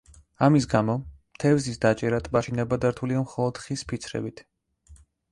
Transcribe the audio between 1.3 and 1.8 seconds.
თევზის